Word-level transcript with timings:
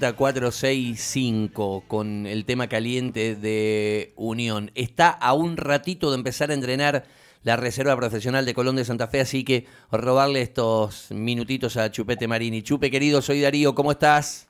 465 0.00 1.84
con 1.86 2.26
el 2.26 2.44
tema 2.44 2.68
caliente 2.68 3.36
de 3.36 4.12
Unión. 4.16 4.70
Está 4.74 5.10
a 5.10 5.34
un 5.34 5.56
ratito 5.56 6.10
de 6.10 6.16
empezar 6.16 6.50
a 6.50 6.54
entrenar 6.54 7.04
la 7.42 7.56
Reserva 7.56 7.96
Profesional 7.96 8.44
de 8.44 8.54
Colón 8.54 8.76
de 8.76 8.84
Santa 8.84 9.06
Fe, 9.06 9.20
así 9.20 9.44
que 9.44 9.66
robarle 9.92 10.42
estos 10.42 11.10
minutitos 11.10 11.76
a 11.76 11.90
Chupete 11.90 12.26
Marini. 12.26 12.62
Chupe, 12.62 12.90
querido, 12.90 13.22
soy 13.22 13.40
Darío, 13.40 13.74
¿cómo 13.74 13.92
estás? 13.92 14.48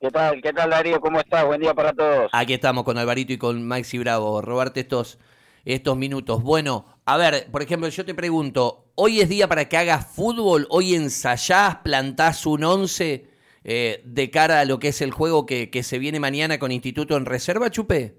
¿Qué 0.00 0.10
tal? 0.10 0.40
¿Qué 0.40 0.52
tal, 0.52 0.70
Darío? 0.70 1.00
¿Cómo 1.00 1.18
estás? 1.18 1.44
Buen 1.46 1.60
día 1.60 1.74
para 1.74 1.92
todos. 1.92 2.30
Aquí 2.32 2.52
estamos 2.52 2.84
con 2.84 2.96
Alvarito 2.98 3.32
y 3.32 3.38
con 3.38 3.66
Maxi 3.66 3.98
Bravo, 3.98 4.40
robarte 4.40 4.80
estos, 4.80 5.18
estos 5.64 5.96
minutos. 5.96 6.42
Bueno, 6.42 6.86
a 7.04 7.16
ver, 7.16 7.50
por 7.50 7.62
ejemplo, 7.62 7.88
yo 7.88 8.04
te 8.04 8.14
pregunto, 8.14 8.86
¿hoy 8.94 9.20
es 9.20 9.28
día 9.28 9.48
para 9.48 9.68
que 9.68 9.76
hagas 9.78 10.06
fútbol? 10.06 10.66
¿Hoy 10.70 10.94
ensayás, 10.94 11.76
plantás 11.76 12.46
un 12.46 12.64
once? 12.64 13.33
Eh, 13.66 14.02
de 14.04 14.30
cara 14.30 14.60
a 14.60 14.64
lo 14.66 14.78
que 14.78 14.88
es 14.88 15.00
el 15.00 15.10
juego 15.10 15.46
que, 15.46 15.70
se 15.82 15.98
viene 15.98 16.20
mañana 16.20 16.58
con 16.58 16.70
Instituto 16.70 17.16
en 17.16 17.24
Reserva, 17.24 17.70
Chupe? 17.70 18.14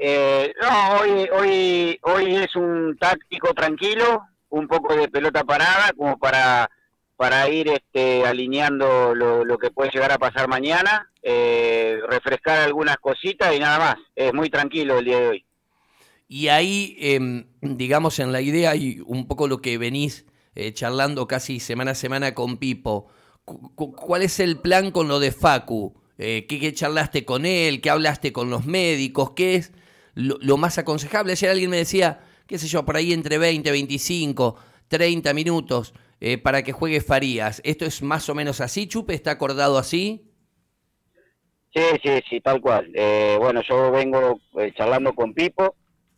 Eh, 0.00 0.52
no, 0.62 1.00
hoy, 1.00 1.28
hoy, 1.32 1.98
hoy 2.02 2.36
es 2.36 2.54
un 2.54 2.96
táctico 2.96 3.52
tranquilo, 3.54 4.22
un 4.50 4.68
poco 4.68 4.94
de 4.94 5.08
pelota 5.08 5.42
parada, 5.42 5.92
como 5.96 6.16
para, 6.16 6.70
para 7.16 7.48
ir 7.48 7.68
este, 7.68 8.24
alineando 8.24 9.16
lo, 9.16 9.58
que 9.58 9.72
puede 9.72 9.90
llegar 9.90 10.12
a 10.12 10.18
pasar 10.18 10.46
mañana, 10.46 11.10
eh, 11.20 11.98
refrescar 12.08 12.60
algunas 12.60 12.98
cositas 12.98 13.52
y 13.52 13.58
nada 13.58 13.78
más. 13.80 13.96
Es 14.14 14.32
muy 14.32 14.48
tranquilo 14.48 14.98
el 14.98 15.06
día 15.06 15.18
de 15.18 15.26
hoy. 15.26 15.44
Y 16.28 16.48
ahí, 16.48 16.96
em, 17.00 17.46
digamos, 17.60 18.20
en 18.20 18.30
la 18.30 18.40
idea 18.40 18.76
y 18.76 19.00
un 19.04 19.26
poco 19.26 19.48
lo 19.48 19.60
que 19.60 19.76
venís 19.76 20.24
charlando 20.72 21.26
casi 21.26 21.58
semana 21.58 21.90
a 21.90 21.94
semana 21.96 22.32
con 22.32 22.58
Pipo. 22.58 23.08
¿Cuál 23.44 24.22
es 24.22 24.40
el 24.40 24.58
plan 24.58 24.90
con 24.90 25.08
lo 25.08 25.20
de 25.20 25.30
Facu? 25.30 25.94
Eh, 26.16 26.46
¿qué, 26.48 26.72
charlaste 26.72 27.24
con 27.24 27.44
él? 27.44 27.80
¿Qué 27.80 27.90
hablaste 27.90 28.32
con 28.32 28.48
los 28.48 28.64
médicos? 28.66 29.32
¿Qué 29.32 29.56
es 29.56 29.72
lo, 30.14 30.56
más 30.56 30.78
aconsejable? 30.78 31.32
Ayer 31.32 31.50
alguien 31.50 31.70
me 31.70 31.76
decía, 31.76 32.20
qué 32.46 32.58
sé 32.58 32.68
yo, 32.68 32.84
por 32.84 32.96
ahí 32.96 33.12
entre 33.12 33.36
20, 33.36 33.70
25, 33.70 34.56
30 34.88 35.34
minutos 35.34 35.92
eh, 36.20 36.38
para 36.38 36.62
que 36.62 36.72
juegue 36.72 37.00
Farías. 37.00 37.60
¿Esto 37.64 37.84
es 37.84 38.02
más 38.02 38.28
o 38.28 38.34
menos 38.34 38.60
así, 38.60 38.86
Chupe? 38.86 39.14
¿Está 39.14 39.32
acordado 39.32 39.76
así? 39.76 40.30
Sí, 41.74 41.82
sí, 42.02 42.10
sí, 42.30 42.40
tal 42.40 42.60
cual. 42.60 42.90
Eh, 42.94 43.36
bueno, 43.38 43.60
yo 43.68 43.90
vengo 43.90 44.40
charlando 44.76 45.12
con 45.12 45.34
Pipo, 45.34 45.74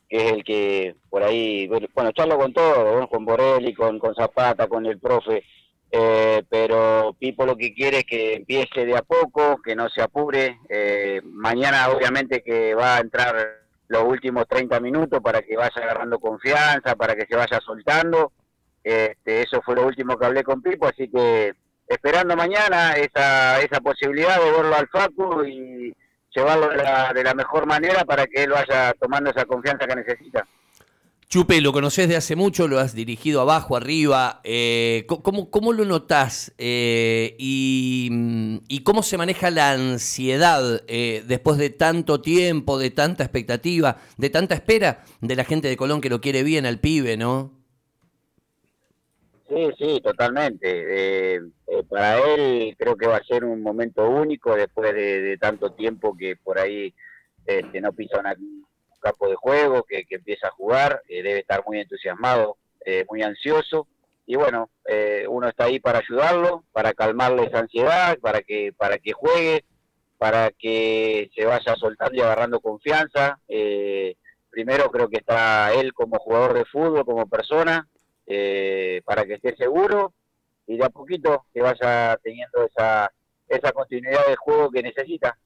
que 0.08 0.16
es 0.18 0.32
el 0.32 0.44
que 0.44 0.94
por 1.08 1.22
ahí, 1.22 1.66
bueno, 1.66 2.12
charlo 2.12 2.38
con 2.38 2.52
todo, 2.52 3.08
con 3.08 3.24
Borelli, 3.24 3.72
con 3.74 3.98
Zapata, 4.14 4.68
con 4.68 4.84
el 4.84 5.00
profe 5.00 5.42
eh, 5.90 6.42
pero 6.48 7.14
Pipo 7.18 7.46
lo 7.46 7.56
que 7.56 7.74
quiere 7.74 7.98
es 7.98 8.04
que 8.04 8.34
empiece 8.34 8.84
de 8.84 8.96
a 8.96 9.02
poco, 9.02 9.60
que 9.62 9.76
no 9.76 9.88
se 9.88 10.02
apure. 10.02 10.60
Eh, 10.68 11.20
mañana 11.24 11.88
obviamente 11.88 12.42
que 12.42 12.74
va 12.74 12.96
a 12.96 13.00
entrar 13.00 13.66
los 13.88 14.02
últimos 14.04 14.46
30 14.48 14.80
minutos 14.80 15.20
para 15.22 15.42
que 15.42 15.56
vaya 15.56 15.72
agarrando 15.76 16.18
confianza, 16.18 16.96
para 16.96 17.14
que 17.14 17.26
se 17.26 17.36
vaya 17.36 17.60
soltando. 17.64 18.32
Este, 18.82 19.42
eso 19.42 19.62
fue 19.62 19.76
lo 19.76 19.86
último 19.86 20.16
que 20.16 20.26
hablé 20.26 20.42
con 20.42 20.62
Pipo, 20.62 20.86
así 20.86 21.08
que 21.08 21.54
esperando 21.88 22.36
mañana 22.36 22.92
esa, 22.94 23.60
esa 23.60 23.80
posibilidad 23.80 24.40
de 24.40 24.50
verlo 24.50 24.74
al 24.74 24.88
Facu 24.88 25.44
y 25.44 25.94
llevarlo 26.34 26.68
de 26.68 26.76
la, 26.76 27.12
de 27.12 27.24
la 27.24 27.34
mejor 27.34 27.66
manera 27.66 28.04
para 28.04 28.26
que 28.26 28.44
él 28.44 28.50
vaya 28.50 28.92
tomando 29.00 29.30
esa 29.30 29.44
confianza 29.44 29.86
que 29.86 29.96
necesita. 29.96 30.46
Chupe, 31.28 31.60
lo 31.60 31.72
conoces 31.72 32.08
de 32.08 32.14
hace 32.14 32.36
mucho, 32.36 32.68
lo 32.68 32.78
has 32.78 32.94
dirigido 32.94 33.40
abajo, 33.40 33.76
arriba. 33.76 34.40
Eh, 34.44 35.06
¿cómo, 35.08 35.72
lo 35.72 35.84
notás? 35.84 36.54
Eh, 36.56 37.34
mm, 38.10 38.58
y, 38.68 38.84
cómo 38.84 39.02
se 39.02 39.18
maneja 39.18 39.50
la 39.50 39.72
ansiedad 39.72 40.84
eh, 40.86 41.24
después 41.26 41.58
de 41.58 41.70
tanto 41.70 42.20
tiempo, 42.20 42.78
de 42.78 42.90
tanta 42.92 43.24
expectativa, 43.24 43.96
de 44.16 44.30
tanta 44.30 44.54
espera 44.54 45.04
de 45.20 45.34
la 45.34 45.42
gente 45.42 45.66
de 45.66 45.76
Colón 45.76 46.00
que 46.00 46.10
lo 46.10 46.20
quiere 46.20 46.44
bien 46.44 46.64
al 46.64 46.78
pibe, 46.78 47.16
¿no? 47.16 47.50
Sí, 49.48 49.68
sí, 49.78 50.00
totalmente. 50.00 51.40
para 51.88 52.18
él 52.18 52.76
creo 52.78 52.96
que 52.96 53.08
va 53.08 53.16
a 53.16 53.24
ser 53.24 53.44
un 53.44 53.62
momento 53.62 54.08
único 54.08 54.54
después 54.54 54.94
de, 54.94 55.36
tanto 55.40 55.72
tiempo 55.72 56.16
que 56.16 56.36
por 56.36 56.60
ahí 56.60 56.94
este, 57.44 57.80
no 57.80 57.92
pisa 57.92 58.20
una 58.20 58.36
campo 59.06 59.28
de 59.28 59.36
juego, 59.36 59.84
que, 59.84 60.04
empieza 60.10 60.48
a 60.48 60.52
jugar, 60.52 61.02
eh, 61.08 61.22
debe 61.22 61.40
estar 61.40 61.62
muy 61.66 61.78
entusiasmado, 61.78 62.56
eh, 62.84 63.04
muy 63.08 63.22
ansioso. 63.22 63.86
Y 64.26 64.34
bueno, 64.34 64.70
eh, 64.86 65.26
uno 65.28 65.48
está 65.48 65.64
ahí 65.64 65.78
para 65.78 66.00
ayudarlo, 66.00 66.64
para 66.72 66.92
calmarle 66.92 67.44
esa 67.44 67.60
ansiedad, 67.60 68.18
para 68.18 68.42
que, 68.42 68.72
para 68.76 68.98
que 68.98 69.12
juegue, 69.12 69.64
para 70.18 70.50
que 70.50 71.30
se 71.36 71.44
vaya 71.44 71.76
soltando 71.76 72.16
y 72.16 72.20
agarrando 72.20 72.60
confianza. 72.60 73.38
primero 74.50 74.90
creo 74.90 75.08
que 75.08 75.18
está 75.18 75.72
él 75.74 75.92
como 75.92 76.18
jugador 76.18 76.54
de 76.54 76.64
fútbol, 76.64 77.04
como 77.04 77.28
persona, 77.28 77.86
para 79.04 79.24
que 79.24 79.34
esté 79.34 79.54
seguro 79.56 80.14
y 80.66 80.76
de 80.76 80.84
a 80.84 80.88
poquito 80.88 81.44
que 81.52 81.62
vaya 81.62 82.18
teniendo 82.24 82.64
esa, 82.64 83.12
esa 83.46 83.70
continuidad 83.70 84.26
de 84.26 84.36
juego 84.36 84.70
que 84.70 84.82
necesita. 84.82 85.38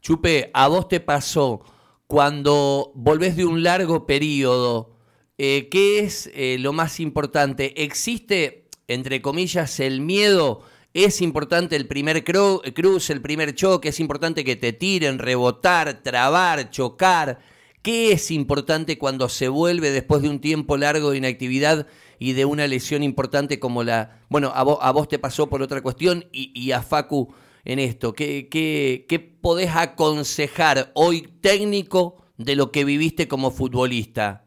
Chupe, 0.00 0.50
¿a 0.54 0.68
vos 0.68 0.88
te 0.88 1.00
pasó 1.00 1.73
cuando 2.06 2.92
volvés 2.94 3.36
de 3.36 3.44
un 3.44 3.62
largo 3.62 4.06
periodo, 4.06 4.96
eh, 5.38 5.68
¿qué 5.70 6.00
es 6.00 6.30
eh, 6.34 6.58
lo 6.60 6.72
más 6.72 7.00
importante? 7.00 7.82
¿Existe, 7.82 8.68
entre 8.88 9.22
comillas, 9.22 9.80
el 9.80 10.00
miedo? 10.00 10.62
¿Es 10.92 11.20
importante 11.20 11.74
el 11.74 11.88
primer 11.88 12.22
cruz, 12.22 13.10
el 13.10 13.20
primer 13.20 13.54
choque? 13.54 13.88
¿Es 13.88 13.98
importante 13.98 14.44
que 14.44 14.54
te 14.56 14.72
tiren, 14.72 15.18
rebotar, 15.18 16.02
trabar, 16.02 16.70
chocar? 16.70 17.40
¿Qué 17.82 18.12
es 18.12 18.30
importante 18.30 18.96
cuando 18.96 19.28
se 19.28 19.48
vuelve 19.48 19.90
después 19.90 20.22
de 20.22 20.28
un 20.28 20.40
tiempo 20.40 20.76
largo 20.76 21.10
de 21.10 21.18
inactividad 21.18 21.86
y 22.18 22.32
de 22.32 22.44
una 22.44 22.66
lesión 22.66 23.02
importante 23.02 23.58
como 23.58 23.82
la... 23.82 24.20
Bueno, 24.28 24.52
a 24.54 24.92
vos, 24.92 25.08
te 25.08 25.18
pasó 25.18 25.48
por 25.48 25.62
otra 25.62 25.82
cuestión 25.82 26.24
y 26.32 26.70
a 26.70 26.80
Facu 26.80 27.34
en 27.64 27.78
esto? 27.78 28.12
¿Qué, 28.12 28.48
qué, 28.48 29.06
qué 29.08 29.18
podés 29.18 29.74
aconsejar 29.74 30.90
hoy 30.94 31.22
técnico 31.40 32.24
de 32.36 32.56
lo 32.56 32.70
que 32.72 32.84
viviste 32.84 33.28
como 33.28 33.50
futbolista? 33.50 34.44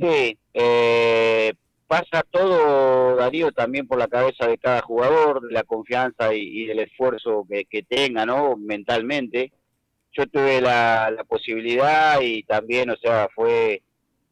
Sí, 0.00 0.38
eh, 0.54 1.54
pasa 1.86 2.22
todo, 2.30 3.16
Darío, 3.16 3.52
también 3.52 3.88
por 3.88 3.98
la 3.98 4.08
cabeza 4.08 4.46
de 4.46 4.58
cada 4.58 4.82
jugador, 4.82 5.50
la 5.50 5.64
confianza 5.64 6.34
y, 6.34 6.66
del 6.66 6.80
esfuerzo 6.80 7.46
que, 7.48 7.82
tenga, 7.82 8.26
¿no? 8.26 8.56
Mentalmente. 8.56 9.52
Yo 10.12 10.26
tuve 10.26 10.60
la, 10.60 11.24
posibilidad 11.28 12.20
y 12.20 12.42
también, 12.42 12.90
o 12.90 12.96
sea, 12.96 13.28
fue 13.34 13.82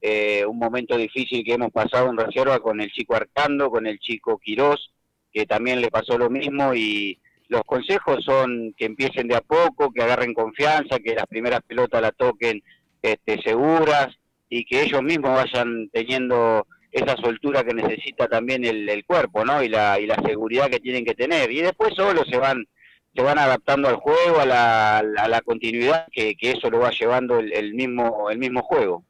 eh, 0.01 0.45
un 0.47 0.59
momento 0.59 0.97
difícil 0.97 1.45
que 1.45 1.55
hemos 1.55 1.73
pasado 1.73 2.11
en 2.11 2.17
reserva 2.17 2.61
con 2.61 2.81
el 2.81 2.91
chico 2.91 3.15
Arcando, 3.15 3.71
con 3.71 3.87
el 3.87 3.99
chico 3.99 4.39
Quirós, 4.39 4.93
que 5.37 5.45
también 5.45 5.83
le 5.83 5.91
pasó 5.91 6.17
lo 6.17 6.31
mismo 6.31 6.75
y 6.75 7.19
los 7.49 7.61
consejos 7.65 8.25
son 8.25 8.73
que 8.75 8.87
empiecen 8.87 9.29
de 9.29 9.37
a 9.37 9.43
poco, 9.43 9.93
que 9.93 10.03
agarren 10.03 10.33
confianza, 10.33 10.99
que 10.99 11.15
las 11.15 11.27
primeras 11.27 11.61
pelotas 11.61 12.01
la 12.01 12.11
toquen 12.11 12.63
este, 13.03 13.43
seguras 13.43 14.09
y 14.49 14.65
que 14.65 14.81
ellos 14.81 15.03
mismos 15.03 15.33
vayan 15.35 15.91
teniendo 15.93 16.67
esa 16.91 17.19
soltura 17.19 17.65
que 17.65 17.75
necesita 17.75 18.29
también 18.29 18.65
el, 18.65 19.05
cuerpo, 19.05 19.45
¿no? 19.45 19.63
Y 19.63 19.69
la, 19.69 20.01
y 20.01 20.07
la 20.07 20.17
seguridad 20.27 20.71
que 20.71 20.81
tienen 20.81 21.05
que 21.05 21.15
tener. 21.15 21.53
Y 21.53 21.61
después 21.61 21.93
solo 21.95 22.25
se 22.25 22.39
van 22.39 22.67
se 23.15 23.23
van 23.23 23.39
adaptando 23.39 23.89
al 23.89 23.97
juego, 23.97 24.41
a 24.41 24.47
la, 24.47 24.99
a 24.99 25.29
la 25.29 25.41
continuidad 25.43 26.07
que, 26.13 26.35
eso 26.41 26.71
lo 26.71 26.79
va 26.79 26.93
llevando 26.93 27.41
el, 27.41 27.53
el 27.53 27.75
mismo 27.75 28.31
el 28.31 28.39
mismo 28.39 28.63
juego. 28.63 29.05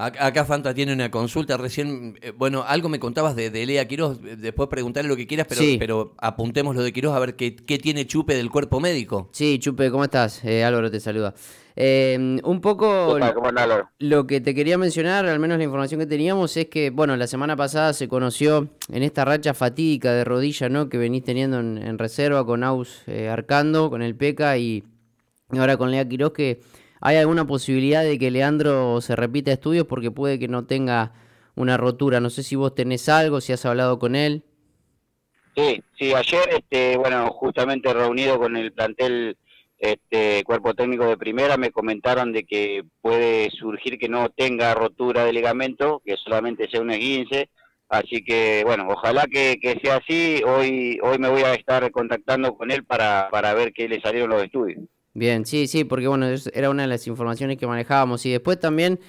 Acá 0.00 0.46
Fanta 0.46 0.72
tiene 0.72 0.94
una 0.94 1.10
consulta 1.10 1.58
recién. 1.58 2.18
Eh, 2.22 2.32
bueno, 2.34 2.64
algo 2.66 2.88
me 2.88 2.98
contabas 2.98 3.36
de, 3.36 3.50
de 3.50 3.66
Lea 3.66 3.86
Quiroz. 3.86 4.18
Después 4.22 4.68
preguntarle 4.70 5.10
lo 5.10 5.16
que 5.16 5.26
quieras, 5.26 5.46
pero, 5.46 5.62
pero 5.78 6.14
apuntemos 6.18 6.74
lo 6.74 6.82
de 6.82 6.90
Quiroz 6.92 7.14
a 7.14 7.18
ver 7.18 7.36
qué, 7.36 7.54
qué, 7.54 7.78
tiene 7.78 8.06
Chupe 8.06 8.34
del 8.34 8.50
cuerpo 8.50 8.80
médico. 8.80 9.28
Sí, 9.32 9.58
Chupe, 9.58 9.90
¿cómo 9.90 10.04
estás? 10.04 10.42
Eh, 10.44 10.64
Álvaro 10.64 10.90
te 10.90 11.00
saluda. 11.00 11.34
Eh, 11.76 12.40
un 12.42 12.60
poco 12.62 13.18
lo 13.98 14.26
que 14.26 14.40
te 14.40 14.54
quería 14.54 14.78
mencionar, 14.78 15.26
al 15.26 15.38
menos 15.38 15.58
la 15.58 15.64
información 15.64 16.00
que 16.00 16.06
teníamos, 16.06 16.56
es 16.56 16.66
que, 16.66 16.90
bueno, 16.90 17.16
la 17.16 17.26
semana 17.26 17.54
pasada 17.54 17.92
se 17.92 18.08
conoció 18.08 18.68
en 18.90 19.02
esta 19.02 19.26
racha 19.26 19.52
fatídica 19.52 20.12
de 20.12 20.24
rodilla, 20.24 20.68
¿no? 20.70 20.88
Que 20.88 20.96
venís 20.96 21.24
teniendo 21.24 21.60
en, 21.60 21.98
reserva 21.98 22.44
con 22.46 22.64
Aus 22.64 23.02
Arcando, 23.30 23.90
con 23.90 24.00
el 24.00 24.14
Peca 24.14 24.56
y 24.56 24.82
ahora 25.50 25.76
con 25.76 25.90
Lea 25.90 26.08
Quiroz, 26.08 26.32
que 26.32 26.60
¿Hay 27.00 27.16
alguna 27.16 27.46
posibilidad 27.46 28.02
de 28.02 28.18
que 28.18 28.30
Leandro 28.30 29.00
se 29.00 29.16
repita 29.16 29.52
estudios 29.52 29.86
porque 29.86 30.10
puede 30.10 30.38
que 30.38 30.48
no 30.48 30.66
tenga 30.66 31.12
una 31.54 31.76
rotura? 31.76 32.20
No 32.20 32.30
sé 32.30 32.42
si 32.42 32.56
vos 32.56 32.74
tenés 32.74 33.08
algo, 33.08 33.40
si 33.40 33.52
has 33.52 33.64
hablado 33.64 33.98
con 33.98 34.14
él. 34.14 34.44
Sí, 35.56 35.82
sí, 35.98 36.14
ayer, 36.14 36.48
este, 36.50 36.96
bueno, 36.96 37.26
justamente 37.32 37.92
reunido 37.92 38.38
con 38.38 38.56
el 38.56 38.72
plantel 38.72 39.36
este, 39.78 40.44
cuerpo 40.44 40.74
técnico 40.74 41.06
de 41.06 41.16
primera, 41.16 41.56
me 41.56 41.70
comentaron 41.70 42.32
de 42.32 42.44
que 42.44 42.84
puede 43.00 43.50
surgir 43.50 43.98
que 43.98 44.08
no 44.08 44.28
tenga 44.28 44.74
rotura 44.74 45.24
de 45.24 45.32
ligamento, 45.32 46.02
que 46.04 46.16
solamente 46.16 46.68
sea 46.70 46.80
un 46.80 46.90
esguince, 46.90 47.48
Así 47.90 48.22
que, 48.22 48.62
bueno, 48.64 48.86
ojalá 48.88 49.26
que, 49.26 49.58
sea 49.82 49.96
así. 49.96 50.42
Hoy 50.46 51.00
hoy 51.02 51.18
me 51.18 51.28
voy 51.28 51.42
a 51.42 51.54
estar 51.54 51.90
contactando 51.90 52.54
con 52.56 52.70
él 52.70 52.84
para, 52.84 53.28
para 53.32 53.52
ver 53.52 53.72
qué 53.72 53.88
le 53.88 54.00
salieron 54.00 54.30
los 54.30 54.44
estudios. 54.44 54.84
Bien, 55.12 55.44
sí, 55.44 55.66
sí, 55.66 55.84
porque 55.84 56.06
bueno, 56.06 56.26
era 56.52 56.70
una 56.70 56.82
de 56.82 56.88
las 56.88 57.06
informaciones 57.06 57.56
que 57.58 57.66
manejábamos. 57.66 58.24
Y 58.26 58.30
después 58.30 58.60
también 58.60 59.00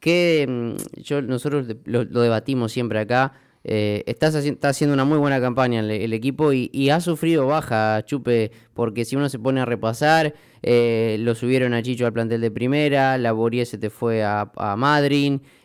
que 0.00 0.46
mm, 0.48 1.00
yo, 1.02 1.22
nosotros 1.22 1.66
lo, 1.84 2.04
debatimos 2.04 2.72
siempre 2.72 2.98
acá. 3.00 3.32
Eh, 3.64 4.04
estás 4.06 4.34
está 4.36 4.68
haciendo 4.68 4.94
una 4.94 5.04
muy 5.04 5.18
buena 5.18 5.40
campaña 5.40 5.80
el, 5.80 6.12
equipo 6.12 6.52
y, 6.52 6.90
ha 6.90 7.00
sufrido 7.00 7.46
baja, 7.46 8.02
Chupe, 8.04 8.52
porque 8.72 9.04
si 9.04 9.16
uno 9.16 9.28
se 9.28 9.38
pone 9.38 9.60
a 9.60 9.64
repasar, 9.64 10.34
eh, 10.62 11.16
lo 11.20 11.34
subieron 11.34 11.74
a 11.74 11.82
Chicho 11.82 12.06
al 12.06 12.12
plantel 12.12 12.40
de 12.40 12.50
primera, 12.50 13.18
la 13.18 13.32
Borie 13.32 13.66
se 13.66 13.76
te 13.76 13.90
fue 13.90 14.22
a, 14.22 14.52
a 14.56 15.02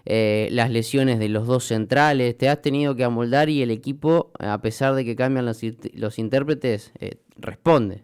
eh, 0.06 0.50
las 0.52 0.72
lesiones 0.72 1.20
de 1.20 1.30
los 1.30 1.48
dos 1.48 1.66
centrales, 1.66 2.38
te 2.38 2.50
has 2.50 2.62
tenido 2.62 2.96
que 2.96 3.04
amoldar 3.04 3.50
y 3.50 3.62
el 3.62 3.72
equipo, 3.72 4.32
a 4.40 4.60
pesar 4.62 4.96
de 4.96 5.06
que 5.06 5.16
cambian 5.16 5.46
los, 5.46 5.62
los 5.94 6.20
intérpretes, 6.20 6.92
responde. 7.38 8.04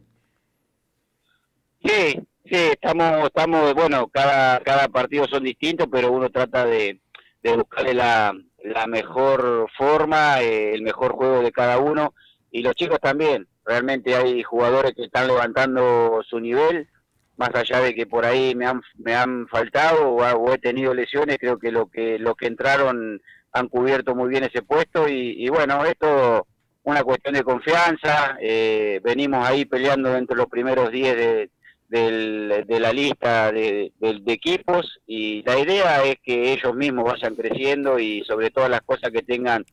Sí, 1.81 2.19
sí, 2.45 2.55
estamos, 2.71 3.25
estamos, 3.25 3.73
bueno, 3.73 4.07
cada, 4.09 4.59
cada 4.61 4.87
partido 4.89 5.25
son 5.27 5.43
distintos, 5.43 5.87
pero 5.91 6.11
uno 6.11 6.29
trata 6.29 6.65
de, 6.65 6.99
de 7.41 7.55
buscarle 7.55 7.93
la, 7.93 8.33
la 8.63 8.85
mejor 8.87 9.69
forma, 9.77 10.41
eh, 10.41 10.73
el 10.73 10.81
mejor 10.81 11.13
juego 11.13 11.41
de 11.41 11.51
cada 11.51 11.77
uno, 11.79 12.13
y 12.51 12.61
los 12.63 12.75
chicos 12.75 12.99
también, 12.99 13.47
realmente 13.63 14.15
hay 14.15 14.43
jugadores 14.43 14.93
que 14.93 15.05
están 15.05 15.27
levantando 15.27 16.21
su 16.27 16.39
nivel, 16.39 16.89
más 17.37 17.51
allá 17.55 17.79
de 17.79 17.95
que 17.95 18.05
por 18.05 18.25
ahí 18.25 18.53
me 18.55 18.65
han, 18.65 18.81
me 18.97 19.15
han 19.15 19.47
faltado 19.47 20.09
o, 20.09 20.53
he 20.53 20.57
tenido 20.57 20.93
lesiones, 20.93 21.37
creo 21.39 21.57
que 21.59 21.71
lo 21.71 21.87
que, 21.87 22.19
lo 22.19 22.35
que 22.35 22.47
entraron 22.47 23.21
han 23.53 23.69
cubierto 23.69 24.15
muy 24.15 24.29
bien 24.29 24.43
ese 24.43 24.63
puesto, 24.63 25.07
y, 25.07 25.45
y 25.45 25.47
bueno, 25.47 25.85
esto 25.85 26.45
una 26.83 27.03
cuestión 27.03 27.35
de 27.35 27.43
confianza, 27.43 28.37
eh, 28.41 28.99
venimos 29.03 29.47
ahí 29.47 29.65
peleando 29.65 30.15
entre 30.15 30.35
los 30.35 30.47
primeros 30.47 30.91
10 30.91 31.15
de, 31.15 31.49
de 31.89 32.79
la 32.79 32.93
lista 32.93 33.51
de, 33.51 33.91
equipos 34.27 34.99
y 35.07 35.43
la 35.43 35.59
idea 35.59 36.03
es 36.03 36.17
que 36.23 36.53
ellos 36.53 36.75
mismos 36.75 37.05
vayan 37.05 37.35
creciendo 37.35 37.99
y 37.99 38.23
sobre 38.25 38.51
todas 38.51 38.69
las 38.69 38.81
cosas 38.81 39.11
que 39.11 39.23
tengan 39.23 39.65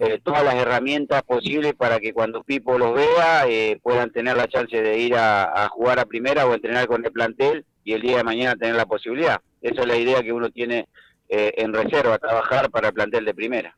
eh, 0.00 0.20
todas 0.22 0.42
las 0.42 0.54
herramientas 0.54 1.22
posibles 1.22 1.74
para 1.74 1.98
que 1.98 2.12
cuando 2.12 2.42
Pipo 2.42 2.78
los 2.78 2.94
vea 2.94 3.46
eh, 3.46 3.78
puedan 3.82 4.10
tener 4.10 4.36
la 4.36 4.48
chance 4.48 4.80
de 4.80 4.98
ir 4.98 5.14
a, 5.16 5.68
jugar 5.70 5.98
a 5.98 6.06
primera 6.06 6.46
o 6.46 6.54
entrenar 6.54 6.86
con 6.86 7.04
el 7.04 7.12
plantel 7.12 7.64
y 7.84 7.92
el 7.92 8.02
día 8.02 8.18
de 8.18 8.24
mañana 8.24 8.56
tener 8.56 8.74
la 8.74 8.86
posibilidad. 8.86 9.40
Esa 9.60 9.82
es 9.82 9.86
la 9.86 9.96
idea 9.96 10.22
que 10.22 10.32
uno 10.32 10.50
tiene 10.50 10.88
eh, 11.28 11.52
en 11.56 11.72
reserva, 11.72 12.18
trabajar 12.18 12.70
para 12.70 12.88
el 12.88 12.94
plantel 12.94 13.24
de 13.24 13.34
primera. 13.34 13.76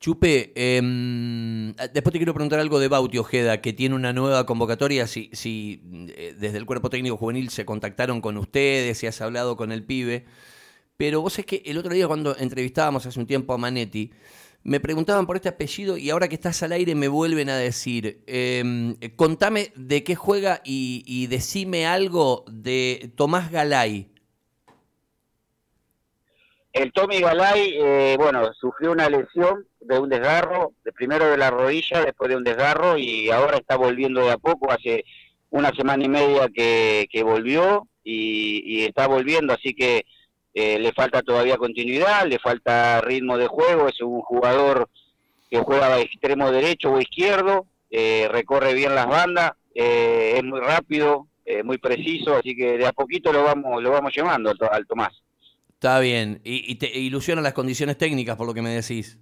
Chupe, 0.00 0.52
em, 0.54 1.74
después 1.92 2.12
te 2.12 2.18
quiero 2.20 2.32
preguntar 2.32 2.60
algo 2.60 2.78
de 2.78 2.86
Bauti 2.86 3.18
Ojeda, 3.18 3.60
que 3.60 3.72
tiene 3.72 3.96
una 3.96 4.12
nueva 4.12 4.46
convocatoria, 4.46 5.08
si, 5.08 5.28
si 5.32 5.82
eh, 6.16 6.36
desde 6.38 6.58
el 6.58 6.66
cuerpo 6.66 6.88
técnico 6.88 7.16
juvenil 7.16 7.50
se 7.50 7.64
contactaron 7.64 8.20
con 8.20 8.36
ustedes, 8.36 8.98
si 8.98 9.08
has 9.08 9.20
hablado 9.20 9.56
con 9.56 9.72
el 9.72 9.82
pibe, 9.82 10.24
pero 10.96 11.20
vos 11.20 11.38
es 11.40 11.46
que 11.46 11.62
el 11.66 11.78
otro 11.78 11.92
día 11.92 12.06
cuando 12.06 12.36
entrevistábamos 12.38 13.06
hace 13.06 13.18
un 13.18 13.26
tiempo 13.26 13.54
a 13.54 13.58
Manetti, 13.58 14.12
me 14.62 14.78
preguntaban 14.78 15.26
por 15.26 15.34
este 15.36 15.48
apellido 15.48 15.96
y 15.96 16.10
ahora 16.10 16.28
que 16.28 16.36
estás 16.36 16.62
al 16.62 16.72
aire 16.72 16.94
me 16.94 17.08
vuelven 17.08 17.50
a 17.50 17.56
decir, 17.56 18.22
em, 18.26 18.96
contame 19.16 19.72
de 19.74 20.04
qué 20.04 20.14
juega 20.14 20.60
y, 20.64 21.02
y 21.06 21.26
decime 21.26 21.86
algo 21.86 22.44
de 22.48 23.12
Tomás 23.16 23.50
Galay. 23.50 24.08
El 26.78 26.92
Tommy 26.92 27.18
Galay, 27.18 27.74
eh, 27.74 28.14
bueno, 28.16 28.52
sufrió 28.54 28.92
una 28.92 29.10
lesión 29.10 29.66
de 29.80 29.98
un 29.98 30.08
desgarro, 30.08 30.74
de 30.84 30.92
primero 30.92 31.28
de 31.28 31.36
la 31.36 31.50
rodilla, 31.50 32.04
después 32.04 32.30
de 32.30 32.36
un 32.36 32.44
desgarro 32.44 32.96
y 32.96 33.30
ahora 33.30 33.56
está 33.56 33.74
volviendo 33.74 34.24
de 34.24 34.30
a 34.30 34.38
poco, 34.38 34.70
hace 34.70 35.04
una 35.50 35.72
semana 35.74 36.04
y 36.04 36.08
media 36.08 36.48
que, 36.54 37.22
volvió 37.24 37.88
y, 38.04 38.84
está 38.84 39.08
volviendo, 39.08 39.54
así 39.54 39.74
que 39.74 40.06
eh, 40.54 40.78
le 40.78 40.92
falta 40.92 41.22
todavía 41.22 41.56
continuidad, 41.56 42.28
le 42.28 42.38
falta 42.38 43.00
ritmo 43.00 43.36
de 43.36 43.48
juego, 43.48 43.88
es 43.88 44.00
un 44.00 44.20
jugador 44.20 44.88
que 45.50 45.58
juega 45.58 45.98
extremo 45.98 46.52
derecho 46.52 46.92
o 46.92 47.00
izquierdo, 47.00 47.66
eh, 47.90 48.28
recorre 48.30 48.74
bien 48.74 48.94
las 48.94 49.06
bandas, 49.06 49.50
es 49.74 50.44
muy 50.44 50.60
rápido, 50.60 51.26
muy 51.64 51.78
preciso, 51.78 52.36
así 52.36 52.54
que 52.54 52.78
de 52.78 52.86
a 52.86 52.92
poquito 52.92 53.32
lo 53.32 53.42
vamos, 53.42 53.82
lo 53.82 53.90
vamos 53.90 54.12
llevando 54.14 54.52
al 54.70 54.86
Tomás. 54.86 55.22
Está 55.78 56.00
bien. 56.00 56.40
¿Y, 56.42 56.74
te 56.74 56.98
ilusionan 56.98 57.44
las 57.44 57.52
condiciones 57.52 57.96
técnicas 57.96 58.36
por 58.36 58.48
lo 58.48 58.52
que 58.52 58.62
me 58.62 58.70
decís? 58.70 59.16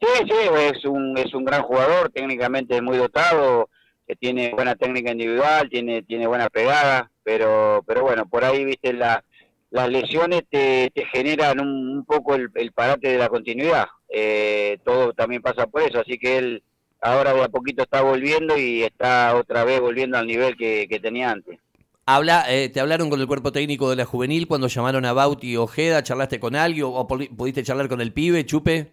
Sí, 0.00 0.08
sí, 0.26 0.34
es 0.72 0.84
un, 0.84 1.16
es 1.16 1.32
un 1.32 1.44
gran 1.44 1.62
jugador, 1.62 2.10
técnicamente 2.10 2.82
muy 2.82 2.98
dotado, 2.98 3.70
que 4.08 4.16
tiene 4.16 4.50
buena 4.50 4.74
técnica 4.74 5.12
individual, 5.12 5.70
tiene, 5.70 6.02
tiene 6.02 6.26
buena 6.26 6.50
pegada, 6.50 7.12
pero, 7.22 7.84
pero 7.86 8.02
bueno, 8.02 8.26
por 8.26 8.44
ahí, 8.44 8.64
viste, 8.64 8.92
la, 8.92 9.24
las 9.70 9.88
lesiones 9.88 10.42
te, 10.50 10.90
generan 11.12 11.60
un, 11.60 12.04
poco 12.04 12.34
el, 12.34 12.50
el, 12.56 12.72
parate 12.72 13.10
de 13.10 13.18
la 13.18 13.28
continuidad. 13.28 13.86
Eh, 14.08 14.78
todo 14.84 15.12
también 15.12 15.42
pasa 15.42 15.68
por 15.68 15.82
eso, 15.82 16.00
así 16.00 16.18
que 16.18 16.38
él 16.38 16.64
ahora 17.00 17.30
a 17.44 17.48
poquito 17.48 17.84
está 17.84 18.02
volviendo 18.02 18.58
y 18.58 18.82
está 18.82 19.36
otra 19.36 19.62
vez 19.62 19.78
volviendo 19.78 20.18
al 20.18 20.26
nivel 20.26 20.56
que 20.56 21.00
tenía 21.00 21.30
antes. 21.30 21.60
Habla, 22.06 22.44
eh, 22.48 22.68
¿Te 22.68 22.80
hablaron 22.80 23.08
con 23.08 23.18
el 23.20 23.26
cuerpo 23.26 23.50
técnico 23.50 23.88
de 23.88 23.96
la 23.96 24.04
juvenil 24.04 24.46
cuando 24.46 24.66
llamaron 24.66 25.06
a 25.06 25.14
Bauti 25.14 25.56
Ojeda? 25.56 26.02
¿Charlaste 26.02 26.38
con 26.38 26.54
alguien 26.54 26.86
o 26.86 27.06
pudiste 27.06 27.62
charlar 27.62 27.88
con 27.88 28.02
el 28.02 28.12
pibe, 28.12 28.44
Chupe? 28.44 28.92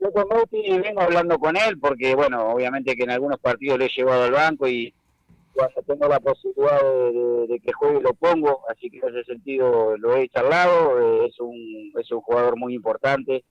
Yo 0.00 0.10
con 0.10 0.26
Bauti 0.26 0.62
vengo 0.78 1.02
hablando 1.02 1.38
con 1.38 1.58
él 1.58 1.78
porque, 1.78 2.14
bueno, 2.14 2.48
obviamente 2.50 2.96
que 2.96 3.02
en 3.02 3.10
algunos 3.10 3.38
partidos 3.40 3.78
le 3.78 3.86
he 3.86 3.90
llevado 3.94 4.24
al 4.24 4.32
banco 4.32 4.66
y 4.68 4.94
cuando 5.52 5.82
tengo 5.82 6.08
la 6.08 6.20
posibilidad 6.20 6.80
de, 7.48 7.60
que 7.62 7.72
juegue 7.74 8.00
lo 8.00 8.14
pongo, 8.14 8.62
así 8.70 8.88
que 8.88 8.98
en 8.98 9.08
ese 9.14 9.24
sentido 9.24 9.98
lo 9.98 10.16
he 10.16 10.30
charlado, 10.30 10.98
eh, 10.98 11.26
es, 11.26 11.38
un, 11.40 11.92
es 12.00 12.10
un 12.10 12.22
jugador 12.22 12.56
muy 12.56 12.74
importante. 12.74 13.44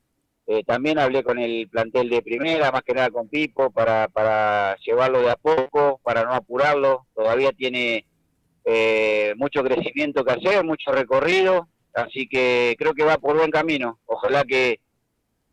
Eh, 0.51 0.63
también 0.63 0.98
hablé 0.98 1.22
con 1.22 1.38
el 1.38 1.69
plantel 1.69 2.10
de 2.10 2.24
primera, 2.24 2.72
más 2.72 2.81
que 2.81 2.96
nada 2.96 3.12
con 3.12 3.30
Pipo, 3.30 3.69
para, 3.69 4.75
llevarlo 4.78 5.22
de 5.22 5.30
a 5.30 5.36
poco, 5.36 6.01
para 6.04 6.24
no 6.24 6.34
apurarlo. 6.34 7.06
Todavía 7.13 7.51
tiene 7.51 8.07
eh, 8.66 9.36
mucho 9.38 9.63
crecimiento 9.63 10.25
que 10.25 10.31
hacer, 10.31 10.66
mucho 10.66 10.92
recorrido, 10.92 11.68
así 11.94 12.28
que 12.28 12.75
creo 12.80 12.96
que 12.96 13.04
va 13.04 13.19
por 13.19 13.38
buen 13.38 13.51
camino. 13.51 14.00
Ojalá 14.07 14.44
que, 14.44 14.80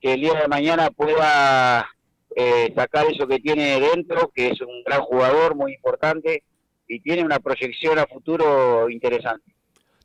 el 0.00 0.20
día 0.20 0.34
de 0.40 0.48
mañana 0.48 0.90
pueda 0.90 1.86
eh, 2.34 2.72
sacar 2.74 3.04
eso 3.06 3.26
que 3.26 3.40
tiene 3.40 3.78
dentro, 3.78 4.30
que 4.32 4.48
es 4.48 4.60
un 4.62 4.82
gran 4.82 5.02
jugador, 5.02 5.56
muy 5.56 5.74
importante, 5.74 6.42
y 6.88 7.00
tiene 7.00 7.22
una 7.22 7.40
proyección 7.40 7.98
a 7.98 8.06
futuro 8.06 8.88
interesante. 8.88 9.55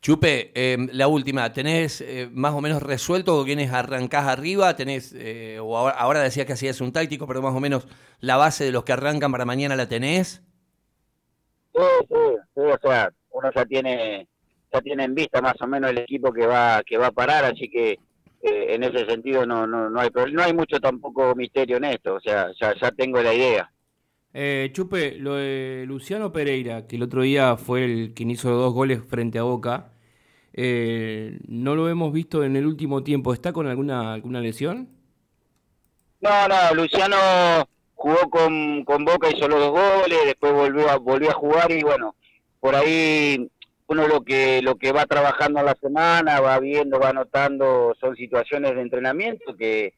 Chupe, 0.01 0.51
em, 0.55 0.89
la 0.93 1.07
última, 1.07 1.53
¿tenés 1.53 2.01
eh, 2.01 2.27
más 2.31 2.53
o 2.53 2.61
menos 2.61 2.81
resuelto 2.81 3.45
quiénes 3.45 3.71
arrancás 3.71 4.25
arriba? 4.25 4.75
¿Tenés, 4.75 5.13
eh, 5.15 5.59
o 5.61 5.77
ahora, 5.77 6.21
decías 6.21 6.47
que 6.47 6.53
hacías 6.53 6.81
un 6.81 6.91
táctico, 6.91 7.27
pero 7.27 7.43
más 7.43 7.53
o 7.53 7.59
menos 7.59 7.87
la 8.19 8.35
base 8.35 8.63
de 8.63 8.71
los 8.71 8.83
que 8.83 8.93
arrancan 8.93 9.31
para 9.31 9.45
mañana 9.45 9.75
la 9.75 9.87
tenés? 9.87 10.41
Sí, 11.75 11.81
sí, 12.09 12.15
sí, 12.55 12.61
o 12.61 12.79
sea, 12.81 13.11
uno 13.29 13.51
ya 13.55 13.63
tiene, 13.65 14.27
ya 14.73 14.81
tiene 14.81 15.03
en 15.03 15.13
vista 15.13 15.39
más 15.39 15.61
o 15.61 15.67
menos 15.67 15.91
el 15.91 15.99
equipo 15.99 16.33
que 16.33 16.47
va, 16.47 16.81
que 16.83 16.97
va 16.97 17.07
a 17.07 17.11
parar, 17.11 17.45
así 17.45 17.69
que 17.69 17.91
eh, 17.91 18.73
en 18.73 18.83
ese 18.83 19.05
sentido 19.05 19.45
no, 19.45 19.67
no, 19.67 19.87
no 19.87 19.99
hay 19.99 20.09
no 20.31 20.41
hay 20.41 20.53
mucho 20.53 20.79
tampoco 20.79 21.35
misterio 21.35 21.77
en 21.77 21.83
esto, 21.83 22.15
o 22.15 22.19
sea, 22.19 22.49
ya 22.59 22.91
tengo 22.97 23.21
la 23.21 23.35
idea. 23.35 23.71
Eh, 24.33 24.69
Chupe, 24.73 25.15
lo 25.17 25.35
de 25.35 25.83
Luciano 25.87 26.31
Pereira, 26.31 26.87
que 26.87 26.95
el 26.95 27.03
otro 27.03 27.21
día 27.23 27.57
fue 27.57 27.83
el 27.83 28.13
quien 28.13 28.31
hizo 28.31 28.49
dos 28.49 28.73
goles 28.73 29.01
frente 29.07 29.39
a 29.39 29.43
Boca, 29.43 29.91
eh, 30.53 31.39
no 31.47 31.75
lo 31.75 31.89
hemos 31.89 32.13
visto 32.13 32.43
en 32.43 32.55
el 32.55 32.65
último 32.65 33.03
tiempo. 33.03 33.33
¿Está 33.33 33.51
con 33.51 33.67
alguna, 33.67 34.13
alguna 34.13 34.39
lesión? 34.39 34.89
No, 36.21 36.47
no, 36.47 36.75
Luciano 36.75 37.17
jugó 37.95 38.29
con, 38.29 38.85
con 38.85 39.03
Boca, 39.05 39.29
hizo 39.29 39.47
los 39.47 39.59
dos 39.59 39.71
goles, 39.71 40.19
después 40.25 40.53
volvió 40.53 40.89
a, 40.89 40.97
volvió 40.97 41.29
a 41.29 41.33
jugar 41.33 41.71
y 41.71 41.81
bueno, 41.83 42.15
por 42.59 42.75
ahí 42.75 43.49
uno 43.87 44.07
lo 44.07 44.21
que 44.23 44.61
lo 44.61 44.77
que 44.77 44.91
va 44.91 45.05
trabajando 45.05 45.59
a 45.59 45.63
la 45.63 45.75
semana, 45.75 46.39
va 46.39 46.59
viendo, 46.59 46.99
va 46.99 47.11
notando, 47.11 47.93
son 47.99 48.15
situaciones 48.15 48.75
de 48.75 48.81
entrenamiento 48.81 49.55
que, 49.57 49.93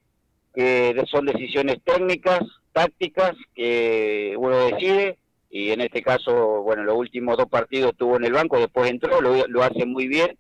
que 0.53 1.03
son 1.10 1.25
decisiones 1.25 1.77
técnicas 1.83 2.41
tácticas 2.74 3.33
que 3.55 4.36
uno 4.38 4.57
decide 4.65 5.17
y 5.50 5.69
en 5.69 5.81
este 5.81 6.01
caso, 6.01 6.63
bueno, 6.63 6.83
los 6.83 6.98
últimos 6.98 7.38
dos 7.38 7.48
partidos 7.48 7.91
estuvo 7.91 8.17
en 8.17 8.25
el 8.25 8.33
banco, 8.33 8.57
después 8.57 8.89
entró, 8.89 9.22
lo, 9.22 9.63
hace 9.63 9.86
muy 9.86 10.07
bien, 10.07 10.36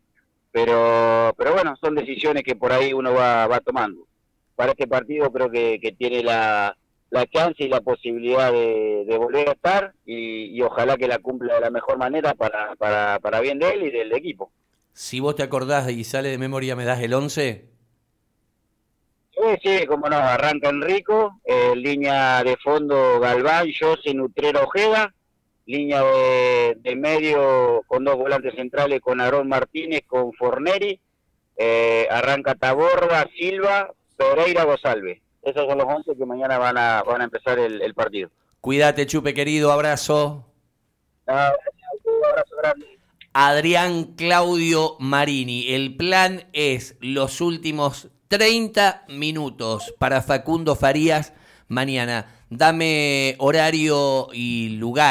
pero 0.51 1.33
pero 1.37 1.53
bueno, 1.53 1.75
son 1.79 1.93
decisiones 1.93 2.43
que 2.43 2.55
por 2.55 2.71
ahí 2.71 2.93
uno 2.93 3.13
va, 3.13 3.45
va 3.45 3.59
tomando. 3.59 4.07
Para 4.55 4.71
este 4.71 4.87
partido 4.87 5.31
creo 5.31 5.51
que, 5.51 5.95
tiene 5.99 6.23
la, 6.23 6.75
la 7.11 7.27
chance 7.27 7.63
y 7.63 7.69
la 7.69 7.81
posibilidad 7.81 8.51
de, 8.51 9.15
volver 9.19 9.49
a 9.49 9.53
estar 9.53 9.93
y, 10.03 10.59
ojalá 10.61 10.97
que 10.97 11.07
la 11.07 11.19
cumpla 11.19 11.55
de 11.55 11.61
la 11.61 11.69
mejor 11.69 11.99
manera 11.99 12.33
para, 12.33 12.75
para, 12.75 13.19
para 13.19 13.39
bien 13.39 13.59
de 13.59 13.69
él 13.69 13.83
y 13.83 13.91
del 13.91 14.11
equipo. 14.13 14.51
Si 14.93 15.19
vos 15.19 15.35
te 15.35 15.43
acordás 15.43 15.91
y 15.91 16.03
sale 16.03 16.29
de 16.29 16.37
memoria, 16.39 16.75
¿me 16.75 16.85
das 16.85 17.01
el 17.01 17.13
11? 17.13 17.72
Sí, 19.43 19.57
sí, 19.61 19.85
como 19.87 20.07
no, 20.07 20.15
arranca 20.15 20.69
Enrico, 20.69 21.41
eh, 21.43 21.75
línea 21.75 22.43
de 22.45 22.55
fondo 22.57 23.19
Galván, 23.19 23.67
José, 23.77 24.13
Nutrero, 24.13 24.63
Ojeda, 24.63 25.13
línea 25.65 26.01
de, 26.01 26.95
medio 26.95 27.81
con 27.87 28.05
dos 28.05 28.15
volantes 28.15 28.53
centrales 28.55 29.01
con 29.01 29.19
Aarón 29.19 29.49
Martínez, 29.49 30.03
con 30.07 30.31
Forneri, 30.33 30.97
eh, 31.57 32.07
arranca 32.09 32.55
Taborda, 32.55 33.27
Silva, 33.37 33.91
Pereira, 34.15 34.63
Gosalve. 34.63 35.21
Esos 35.41 35.67
son 35.67 35.77
los 35.77 35.87
11 35.87 36.15
que 36.17 36.25
mañana 36.25 36.57
van 36.57 36.77
a, 36.77 37.03
van 37.03 37.19
a 37.19 37.25
empezar 37.25 37.59
el, 37.59 37.93
partido. 37.93 38.29
Cuídate, 38.61 39.05
Chupe, 39.07 39.33
querido, 39.33 39.73
abrazo. 39.73 40.45
abrazo 41.25 42.55
grande. 42.61 42.85
Adrián 43.33 44.13
Claudio 44.15 44.95
Marini, 44.99 45.73
el 45.73 45.97
plan 45.97 46.47
es 46.53 46.95
los 47.01 47.41
últimos 47.41 48.09
30 48.33 49.03
minutos 49.09 49.93
para 49.99 50.23
Facundo 50.23 50.75
Farías 50.75 51.33
mañana. 51.67 52.25
Dame 52.49 53.35
horario 53.37 54.29
y 54.33 54.69
lugar 54.69 55.03